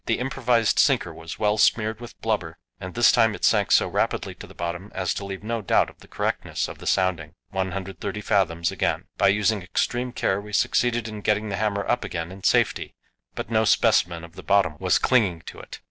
[0.07, 4.33] The improvised sinker was well smeared with blubber, and this time it sank so rapidly
[4.33, 8.19] to the bottom as to leave no doubt of the correctness of the sounding 130
[8.21, 9.03] fathoms again.
[9.19, 12.95] By using extreme care we succeeded in getting the hammer up again in safety,
[13.35, 15.79] but no specimen of the bottom was clinging to it.